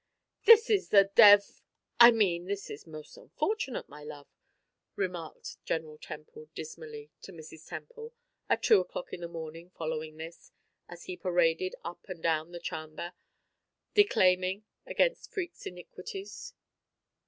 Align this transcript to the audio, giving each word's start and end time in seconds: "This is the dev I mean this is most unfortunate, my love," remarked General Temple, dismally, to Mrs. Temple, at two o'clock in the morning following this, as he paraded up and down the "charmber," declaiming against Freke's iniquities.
"This 0.45 0.67
is 0.71 0.89
the 0.89 1.11
dev 1.13 1.61
I 1.99 2.09
mean 2.09 2.45
this 2.45 2.71
is 2.71 2.87
most 2.87 3.17
unfortunate, 3.17 3.87
my 3.87 4.03
love," 4.03 4.25
remarked 4.95 5.63
General 5.63 5.99
Temple, 5.99 6.49
dismally, 6.55 7.11
to 7.21 7.31
Mrs. 7.31 7.69
Temple, 7.69 8.11
at 8.49 8.63
two 8.63 8.79
o'clock 8.81 9.13
in 9.13 9.21
the 9.21 9.27
morning 9.27 9.69
following 9.69 10.17
this, 10.17 10.51
as 10.89 11.03
he 11.03 11.15
paraded 11.15 11.75
up 11.83 12.09
and 12.09 12.23
down 12.23 12.51
the 12.51 12.59
"charmber," 12.59 13.13
declaiming 13.93 14.63
against 14.87 15.29
Freke's 15.31 15.67
iniquities. 15.67 16.55